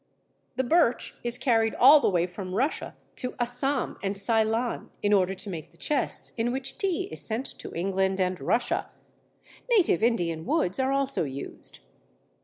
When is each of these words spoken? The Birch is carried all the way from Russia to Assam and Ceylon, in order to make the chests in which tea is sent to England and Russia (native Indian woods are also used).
The 0.55 0.63
Birch 0.63 1.13
is 1.23 1.37
carried 1.37 1.75
all 1.75 1.99
the 2.01 2.09
way 2.09 2.25
from 2.25 2.55
Russia 2.55 2.95
to 3.17 3.35
Assam 3.39 3.99
and 4.01 4.17
Ceylon, 4.17 4.89
in 5.03 5.13
order 5.13 5.35
to 5.35 5.47
make 5.51 5.69
the 5.69 5.77
chests 5.77 6.33
in 6.37 6.51
which 6.51 6.79
tea 6.79 7.03
is 7.11 7.21
sent 7.21 7.45
to 7.59 7.71
England 7.75 8.19
and 8.19 8.41
Russia 8.41 8.89
(native 9.69 10.01
Indian 10.01 10.43
woods 10.47 10.79
are 10.79 10.91
also 10.91 11.23
used). 11.23 11.81